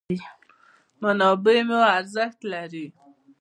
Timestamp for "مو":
1.67-1.79